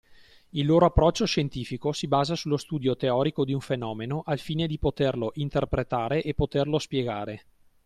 [0.53, 4.79] Il loro approccio scientifico si basa sullo studio teorico di un fenomeno al fine di
[4.79, 7.45] poterlo interpretare e poterlo spiegare